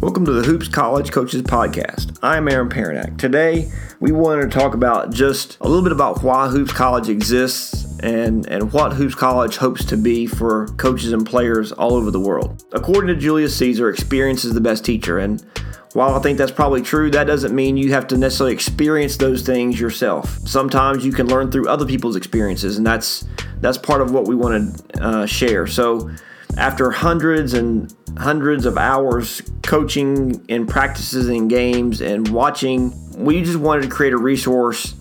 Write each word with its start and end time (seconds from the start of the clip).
Welcome 0.00 0.24
to 0.26 0.32
the 0.32 0.44
Hoops 0.44 0.68
College 0.68 1.10
Coaches 1.10 1.42
Podcast. 1.42 2.20
I'm 2.22 2.46
Aaron 2.48 2.68
Paranak. 2.68 3.18
Today, 3.18 3.68
we 3.98 4.12
wanted 4.12 4.42
to 4.42 4.56
talk 4.56 4.74
about 4.74 5.12
just 5.12 5.58
a 5.60 5.66
little 5.66 5.82
bit 5.82 5.90
about 5.90 6.22
why 6.22 6.46
Hoops 6.46 6.72
College 6.72 7.08
exists 7.08 7.98
and, 7.98 8.46
and 8.46 8.72
what 8.72 8.92
Hoops 8.92 9.16
College 9.16 9.56
hopes 9.56 9.84
to 9.86 9.96
be 9.96 10.28
for 10.28 10.68
coaches 10.76 11.12
and 11.12 11.26
players 11.26 11.72
all 11.72 11.94
over 11.94 12.12
the 12.12 12.20
world. 12.20 12.62
According 12.72 13.12
to 13.12 13.20
Julius 13.20 13.56
Caesar, 13.56 13.90
experience 13.90 14.44
is 14.44 14.54
the 14.54 14.60
best 14.60 14.84
teacher. 14.84 15.18
And 15.18 15.44
while 15.94 16.14
I 16.14 16.20
think 16.20 16.38
that's 16.38 16.52
probably 16.52 16.80
true, 16.80 17.10
that 17.10 17.24
doesn't 17.24 17.52
mean 17.52 17.76
you 17.76 17.92
have 17.92 18.06
to 18.06 18.16
necessarily 18.16 18.54
experience 18.54 19.16
those 19.16 19.42
things 19.42 19.80
yourself. 19.80 20.38
Sometimes 20.46 21.04
you 21.04 21.10
can 21.10 21.26
learn 21.26 21.50
through 21.50 21.68
other 21.68 21.84
people's 21.84 22.14
experiences, 22.14 22.78
and 22.78 22.86
that's 22.86 23.26
that's 23.60 23.78
part 23.78 24.00
of 24.00 24.12
what 24.12 24.28
we 24.28 24.36
want 24.36 24.78
to 24.94 25.02
uh, 25.02 25.26
share. 25.26 25.66
So, 25.66 26.08
after 26.58 26.90
hundreds 26.90 27.54
and 27.54 27.94
hundreds 28.18 28.66
of 28.66 28.76
hours 28.76 29.40
coaching 29.62 30.44
and 30.48 30.68
practices 30.68 31.28
and 31.28 31.48
games 31.48 32.00
and 32.00 32.28
watching, 32.28 32.92
we 33.16 33.42
just 33.42 33.58
wanted 33.58 33.82
to 33.82 33.88
create 33.88 34.12
a 34.12 34.18
resource 34.18 34.96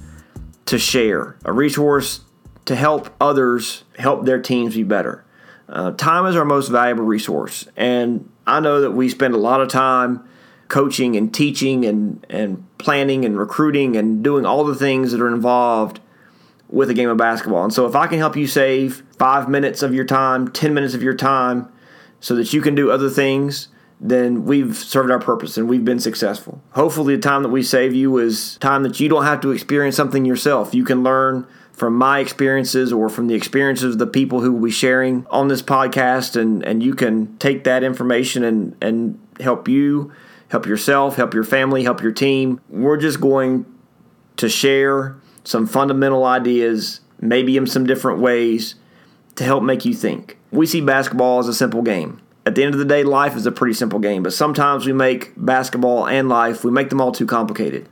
to 0.68 0.78
share, 0.78 1.36
a 1.44 1.52
resource 1.52 2.22
to 2.66 2.76
help 2.76 3.10
others 3.20 3.84
help 3.98 4.26
their 4.26 4.40
teams 4.40 4.76
be 4.76 4.84
better. 4.84 5.26
Uh, 5.68 5.92
time 5.92 6.28
is 6.28 6.36
our 6.36 6.46
most 6.46 6.70
valuable 6.70 7.04
resource, 7.04 7.68
and 7.76 8.32
I 8.46 8.60
know 8.60 8.82
that 8.82 8.92
we 8.92 9.10
spend 9.10 9.34
a 9.34 9.38
lot 9.38 9.60
of 9.60 9.68
time 9.68 10.30
coaching 10.68 11.16
and 11.16 11.34
teaching 11.34 11.86
and, 11.86 12.26
and 12.30 12.66
planning 12.78 13.26
and 13.26 13.38
recruiting 13.38 13.96
and 13.96 14.24
doing 14.24 14.46
all 14.46 14.64
the 14.64 14.76
things 14.76 15.12
that 15.12 15.22
are 15.22 15.34
involved 15.34 16.00
with 16.70 16.90
a 16.90 16.94
game 16.94 17.10
of 17.10 17.18
basketball. 17.18 17.64
And 17.64 17.74
so 17.74 17.86
if 17.86 17.96
I 17.96 18.08
can 18.08 18.18
help 18.18 18.36
you 18.36 18.48
save 18.48 19.04
five 19.18 19.48
minutes 19.50 19.82
of 19.82 19.94
your 19.94 20.06
time, 20.06 20.50
10 20.50 20.74
minutes 20.74 20.94
of 20.94 21.02
your 21.02 21.14
time, 21.14 21.72
so 22.20 22.36
that 22.36 22.52
you 22.52 22.62
can 22.62 22.76
do 22.76 22.92
other 22.92 23.10
things, 23.10 23.70
then 24.00 24.46
we've 24.46 24.76
served 24.76 25.10
our 25.10 25.20
purpose 25.20 25.58
and 25.58 25.68
we've 25.68 25.86
been 25.86 26.00
successful. 26.00 26.62
Hopefully, 26.72 27.16
the 27.16 27.22
time 27.22 27.44
that 27.44 27.50
we 27.50 27.64
save 27.64 27.94
you 27.94 28.18
is 28.18 28.58
time 28.58 28.84
that 28.84 29.00
you 29.00 29.10
don't 29.10 29.24
have 29.24 29.42
to 29.42 29.52
experience 29.52 29.96
something 29.96 30.26
yourself. 30.26 30.74
You 30.74 30.84
can 30.84 31.04
learn 31.04 31.48
from 31.72 31.96
my 31.96 32.20
experiences 32.20 32.92
or 32.92 33.08
from 33.08 33.28
the 33.28 33.36
experiences 33.36 33.94
of 33.94 34.00
the 34.00 34.08
people 34.08 34.42
who 34.42 34.52
will 34.52 34.66
be 34.66 34.72
sharing 34.72 35.26
on 35.30 35.48
this 35.48 35.62
podcast, 35.62 36.36
and, 36.36 36.64
and 36.66 36.82
you 36.82 36.96
can 36.96 37.38
take 37.38 37.64
that 37.66 37.84
information 37.84 38.44
and, 38.44 38.76
and 38.82 39.20
help 39.40 39.68
you, 39.68 40.12
help 40.50 40.66
yourself, 40.66 41.16
help 41.16 41.34
your 41.34 41.44
family, 41.44 41.84
help 41.84 42.02
your 42.02 42.12
team. 42.12 42.60
We're 42.70 42.98
just 42.98 43.22
going 43.22 43.66
to 44.38 44.50
share 44.50 45.18
some 45.48 45.66
fundamental 45.66 46.26
ideas, 46.26 47.00
maybe 47.22 47.56
in 47.56 47.66
some 47.66 47.86
different 47.86 48.20
ways, 48.20 48.76
to 49.36 49.46
help 49.46 49.64
make 49.64 49.86
you 49.86 49.94
think. 49.94 50.38
We 50.52 50.66
see 50.66 50.82
basketball 50.82 51.40
as 51.40 51.48
a 51.48 51.54
simple 51.54 51.82
game. 51.82 52.20
At 52.46 52.56
the 52.56 52.64
end 52.64 52.74
of 52.74 52.80
the 52.80 52.86
day, 52.86 53.04
life 53.04 53.34
is 53.36 53.46
a 53.46 53.52
pretty 53.52 53.74
simple 53.74 54.00
game, 54.00 54.24
but 54.24 54.34
sometimes 54.34 54.86
we 54.86 54.92
make 54.92 55.32
basketball 55.38 56.06
and 56.06 56.28
life, 56.28 56.66
we 56.66 56.72
make 56.72 56.90
them 56.90 57.00
all 57.00 57.14
too 57.14 57.26
complicated. 57.26 57.88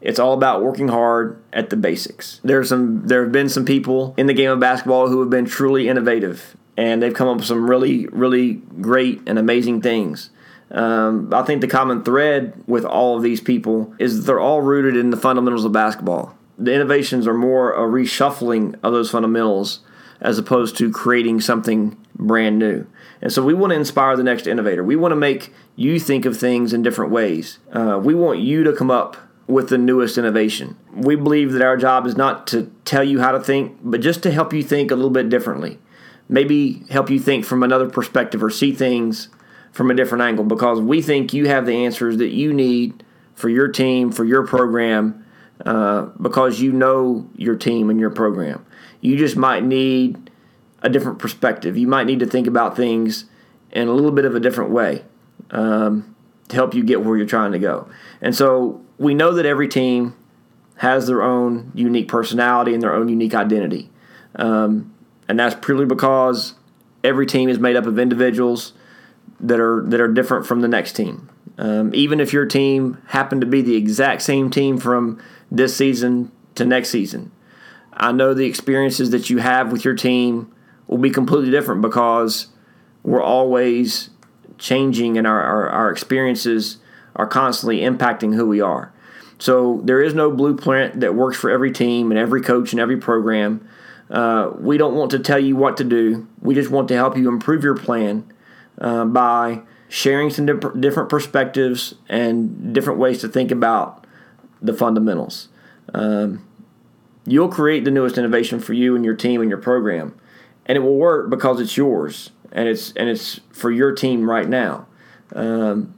It's 0.00 0.18
all 0.18 0.32
about 0.32 0.62
working 0.62 0.88
hard 0.88 1.40
at 1.52 1.70
the 1.70 1.76
basics. 1.76 2.40
There's 2.42 2.68
some 2.68 3.06
there 3.06 3.22
have 3.22 3.32
been 3.32 3.48
some 3.48 3.64
people 3.64 4.14
in 4.16 4.26
the 4.26 4.34
game 4.34 4.50
of 4.50 4.60
basketball 4.60 5.08
who 5.08 5.20
have 5.20 5.30
been 5.30 5.44
truly 5.44 5.88
innovative 5.88 6.56
and 6.76 7.02
they've 7.02 7.14
come 7.14 7.28
up 7.28 7.38
with 7.38 7.46
some 7.46 7.68
really, 7.68 8.06
really 8.08 8.54
great 8.80 9.20
and 9.26 9.38
amazing 9.38 9.82
things. 9.82 10.30
Um, 10.70 11.32
I 11.32 11.42
think 11.42 11.60
the 11.60 11.66
common 11.68 12.04
thread 12.04 12.54
with 12.66 12.84
all 12.84 13.16
of 13.16 13.22
these 13.22 13.40
people 13.40 13.94
is 13.98 14.16
that 14.16 14.26
they're 14.26 14.40
all 14.40 14.60
rooted 14.60 14.96
in 14.96 15.10
the 15.10 15.16
fundamentals 15.16 15.64
of 15.64 15.72
basketball 15.72 16.36
the 16.58 16.74
innovations 16.74 17.26
are 17.26 17.34
more 17.34 17.72
a 17.72 17.88
reshuffling 17.88 18.74
of 18.82 18.92
those 18.92 19.10
fundamentals 19.10 19.80
as 20.20 20.38
opposed 20.38 20.76
to 20.76 20.90
creating 20.90 21.40
something 21.40 21.96
brand 22.16 22.58
new. 22.58 22.84
And 23.22 23.32
so 23.32 23.42
we 23.44 23.54
want 23.54 23.70
to 23.70 23.76
inspire 23.76 24.16
the 24.16 24.24
next 24.24 24.46
innovator. 24.46 24.82
We 24.82 24.96
want 24.96 25.12
to 25.12 25.16
make 25.16 25.52
you 25.76 26.00
think 26.00 26.24
of 26.24 26.36
things 26.36 26.72
in 26.72 26.82
different 26.82 27.12
ways. 27.12 27.58
Uh, 27.72 28.00
we 28.02 28.14
want 28.14 28.40
you 28.40 28.64
to 28.64 28.72
come 28.72 28.90
up 28.90 29.16
with 29.46 29.68
the 29.68 29.78
newest 29.78 30.18
innovation. 30.18 30.76
We 30.92 31.16
believe 31.16 31.52
that 31.52 31.62
our 31.62 31.76
job 31.76 32.06
is 32.06 32.16
not 32.16 32.46
to 32.48 32.70
tell 32.84 33.04
you 33.04 33.20
how 33.20 33.32
to 33.32 33.40
think, 33.40 33.78
but 33.82 34.00
just 34.00 34.22
to 34.24 34.30
help 34.30 34.52
you 34.52 34.62
think 34.62 34.90
a 34.90 34.96
little 34.96 35.10
bit 35.10 35.28
differently. 35.28 35.78
Maybe 36.28 36.84
help 36.90 37.08
you 37.08 37.18
think 37.18 37.44
from 37.44 37.62
another 37.62 37.88
perspective 37.88 38.42
or 38.42 38.50
see 38.50 38.74
things 38.74 39.28
from 39.72 39.90
a 39.90 39.94
different 39.94 40.22
angle 40.22 40.44
because 40.44 40.80
we 40.80 41.00
think 41.00 41.32
you 41.32 41.46
have 41.46 41.64
the 41.64 41.84
answers 41.84 42.18
that 42.18 42.28
you 42.28 42.52
need 42.52 43.04
for 43.34 43.48
your 43.48 43.68
team, 43.68 44.10
for 44.10 44.24
your 44.24 44.46
program, 44.46 45.24
uh, 45.64 46.02
because 46.20 46.60
you 46.60 46.72
know 46.72 47.28
your 47.36 47.56
team 47.56 47.90
and 47.90 47.98
your 47.98 48.10
program. 48.10 48.64
You 49.00 49.16
just 49.16 49.36
might 49.36 49.64
need 49.64 50.30
a 50.82 50.88
different 50.88 51.18
perspective. 51.18 51.76
You 51.76 51.86
might 51.86 52.06
need 52.06 52.20
to 52.20 52.26
think 52.26 52.46
about 52.46 52.76
things 52.76 53.24
in 53.72 53.88
a 53.88 53.92
little 53.92 54.12
bit 54.12 54.24
of 54.24 54.34
a 54.34 54.40
different 54.40 54.70
way 54.70 55.04
um, 55.50 56.14
to 56.48 56.56
help 56.56 56.74
you 56.74 56.84
get 56.84 57.04
where 57.04 57.16
you're 57.16 57.26
trying 57.26 57.52
to 57.52 57.58
go. 57.58 57.88
And 58.20 58.34
so 58.34 58.80
we 58.98 59.14
know 59.14 59.32
that 59.32 59.46
every 59.46 59.68
team 59.68 60.14
has 60.76 61.06
their 61.06 61.22
own 61.22 61.72
unique 61.74 62.08
personality 62.08 62.72
and 62.72 62.82
their 62.82 62.94
own 62.94 63.08
unique 63.08 63.34
identity. 63.34 63.90
Um, 64.36 64.94
and 65.28 65.38
that's 65.38 65.54
purely 65.54 65.84
because 65.84 66.54
every 67.02 67.26
team 67.26 67.48
is 67.48 67.58
made 67.58 67.76
up 67.76 67.86
of 67.86 67.98
individuals 67.98 68.72
that 69.40 69.60
are 69.60 69.82
that 69.86 70.00
are 70.00 70.08
different 70.08 70.46
from 70.46 70.60
the 70.60 70.68
next 70.68 70.92
team. 70.92 71.28
Um, 71.58 71.92
even 71.94 72.20
if 72.20 72.32
your 72.32 72.46
team 72.46 72.98
happened 73.08 73.40
to 73.40 73.46
be 73.46 73.62
the 73.62 73.74
exact 73.74 74.22
same 74.22 74.50
team 74.50 74.78
from 74.78 75.20
this 75.50 75.76
season 75.76 76.30
to 76.54 76.64
next 76.64 76.90
season. 76.90 77.32
I 77.92 78.12
know 78.12 78.34
the 78.34 78.46
experiences 78.46 79.10
that 79.10 79.28
you 79.28 79.38
have 79.38 79.72
with 79.72 79.84
your 79.84 79.94
team 79.94 80.52
will 80.86 80.98
be 80.98 81.10
completely 81.10 81.50
different 81.50 81.82
because 81.82 82.48
we're 83.02 83.22
always 83.22 84.10
changing 84.58 85.16
and 85.16 85.26
our, 85.26 85.42
our, 85.42 85.68
our 85.68 85.90
experiences 85.90 86.78
are 87.16 87.26
constantly 87.26 87.80
impacting 87.80 88.34
who 88.34 88.46
we 88.46 88.60
are. 88.60 88.92
So 89.38 89.80
there 89.84 90.02
is 90.02 90.14
no 90.14 90.30
blueprint 90.30 91.00
that 91.00 91.14
works 91.14 91.36
for 91.36 91.50
every 91.50 91.70
team 91.70 92.10
and 92.10 92.18
every 92.18 92.42
coach 92.42 92.72
and 92.72 92.80
every 92.80 92.96
program. 92.96 93.68
Uh, 94.10 94.52
we 94.58 94.78
don't 94.78 94.94
want 94.94 95.10
to 95.12 95.18
tell 95.18 95.38
you 95.38 95.54
what 95.56 95.76
to 95.76 95.84
do. 95.84 96.26
We 96.40 96.54
just 96.54 96.70
want 96.70 96.88
to 96.88 96.94
help 96.94 97.16
you 97.16 97.28
improve 97.28 97.62
your 97.62 97.76
plan 97.76 98.32
uh, 98.80 99.04
by 99.04 99.62
sharing 99.88 100.30
some 100.30 100.46
different 100.80 101.08
perspectives 101.08 101.94
and 102.08 102.74
different 102.74 102.98
ways 102.98 103.20
to 103.20 103.28
think 103.28 103.50
about 103.50 104.06
the 104.60 104.72
fundamentals. 104.72 105.48
Um, 105.94 106.46
you'll 107.26 107.48
create 107.48 107.84
the 107.84 107.90
newest 107.90 108.18
innovation 108.18 108.60
for 108.60 108.72
you 108.72 108.96
and 108.96 109.04
your 109.04 109.14
team 109.14 109.40
and 109.40 109.50
your 109.50 109.58
program, 109.58 110.18
and 110.66 110.76
it 110.76 110.80
will 110.80 110.96
work 110.96 111.30
because 111.30 111.60
it's 111.60 111.76
yours 111.76 112.30
and 112.52 112.68
it's 112.68 112.92
and 112.92 113.08
it's 113.08 113.40
for 113.50 113.70
your 113.70 113.92
team 113.92 114.28
right 114.28 114.48
now. 114.48 114.86
Um, 115.34 115.94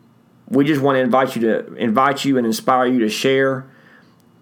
we 0.49 0.65
just 0.65 0.83
want 0.83 0.97
to 0.97 1.01
invite 1.01 1.37
you 1.37 1.43
to 1.43 1.75
invite 1.75 2.25
you 2.25 2.37
and 2.37 2.47
inspire 2.47 2.87
you 2.87 2.99
to 3.01 3.09
share 3.09 3.71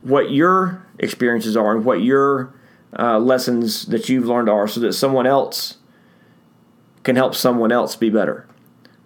what 0.03 0.31
your 0.31 0.87
experiences 0.99 1.56
are 1.56 1.77
and 1.77 1.85
what 1.85 2.00
your 2.00 2.55
uh, 2.99 3.19
lessons 3.19 3.87
that 3.87 4.09
you've 4.09 4.27
learned 4.27 4.49
are, 4.49 4.67
so 4.67 4.81
that 4.81 4.95
someone 4.95 5.27
else 5.27 5.77
can 7.03 7.17
help 7.17 7.35
someone 7.35 7.71
else 7.71 7.97
be 7.97 8.09
better. 8.09 8.47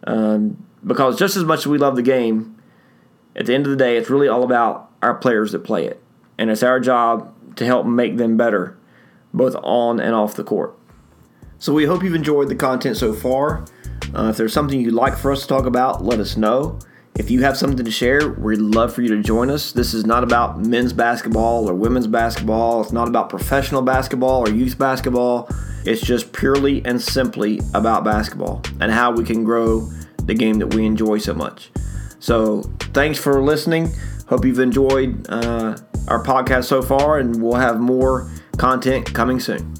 Um, 0.05 0.65
because 0.84 1.19
just 1.19 1.37
as 1.37 1.44
much 1.44 1.61
as 1.61 1.67
we 1.67 1.79
love 1.79 1.97
the 1.97 2.03
game, 2.03 2.56
at 3.34 3.47
the 3.47 3.55
end 3.55 3.67
of 3.67 3.71
the 3.71 3.77
day, 3.77 3.97
it's 3.97 4.11
really 4.11 4.29
all 4.29 4.44
about 4.44 4.91
our 5.02 5.14
players 5.14 5.52
that 5.52 5.60
play 5.60 5.84
it. 5.86 6.02
And 6.38 6.50
it's 6.50 6.62
our 6.62 6.80
job 6.80 7.34
to 7.56 7.66
help 7.66 7.86
make 7.86 8.16
them 8.16 8.36
better, 8.36 8.78
both 9.34 9.54
on 9.62 10.00
and 10.00 10.14
off 10.14 10.34
the 10.34 10.44
court. 10.44 10.78
So 11.58 11.72
we 11.72 11.84
hope 11.84 12.02
you've 12.02 12.14
enjoyed 12.14 12.48
the 12.48 12.56
content 12.56 12.96
so 12.96 13.12
far. 13.12 13.66
Uh, 14.14 14.28
if 14.30 14.36
there's 14.36 14.52
something 14.52 14.80
you'd 14.80 14.94
like 14.94 15.16
for 15.16 15.30
us 15.30 15.42
to 15.42 15.48
talk 15.48 15.66
about, 15.66 16.04
let 16.04 16.18
us 16.18 16.36
know. 16.36 16.78
If 17.14 17.30
you 17.30 17.42
have 17.42 17.58
something 17.58 17.84
to 17.84 17.90
share, 17.90 18.30
we'd 18.30 18.58
love 18.58 18.94
for 18.94 19.02
you 19.02 19.14
to 19.14 19.22
join 19.22 19.50
us. 19.50 19.72
This 19.72 19.92
is 19.92 20.06
not 20.06 20.24
about 20.24 20.58
men's 20.60 20.94
basketball 20.94 21.69
or 21.69 21.74
women's 21.74 22.06
basketball. 22.06 22.80
It's 22.80 22.92
not 22.92 23.06
about 23.06 23.28
professional 23.28 23.82
basketball 23.82 24.48
or 24.48 24.50
youth 24.50 24.78
basketball. 24.78 25.48
It's 25.84 26.00
just 26.00 26.32
purely 26.32 26.82
and 26.86 27.00
simply 27.00 27.60
about 27.74 28.02
basketball 28.02 28.62
and 28.80 28.90
how 28.90 29.12
we 29.12 29.24
can 29.24 29.44
grow 29.44 29.80
the 30.24 30.34
game 30.34 30.58
that 30.60 30.74
we 30.74 30.86
enjoy 30.86 31.19
so 31.19 31.34
much. 31.34 31.70
So, 32.19 32.62
thanks 32.94 33.19
for 33.19 33.43
listening. 33.43 33.93
Hope 34.32 34.46
you've 34.46 34.61
enjoyed 34.61 35.26
uh, 35.29 35.76
our 36.08 36.25
podcast 36.25 36.64
so 36.64 36.81
far, 36.81 37.19
and 37.19 37.43
we'll 37.43 37.56
have 37.56 37.79
more 37.79 38.31
content 38.56 39.12
coming 39.12 39.38
soon. 39.38 39.75